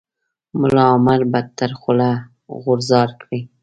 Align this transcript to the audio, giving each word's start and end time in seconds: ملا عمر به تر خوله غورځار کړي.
ملا 0.59 0.83
عمر 0.95 1.21
به 1.31 1.39
تر 1.57 1.71
خوله 1.79 2.11
غورځار 2.63 3.09
کړي. 3.21 3.39